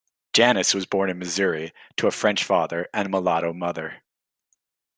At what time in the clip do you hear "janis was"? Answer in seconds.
0.33-0.87